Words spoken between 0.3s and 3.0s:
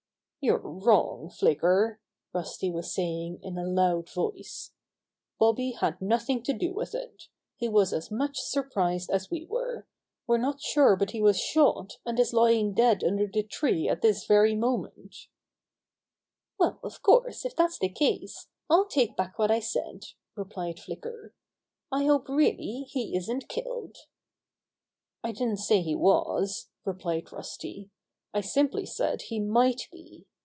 "You're wrong, Flicker," Rusty was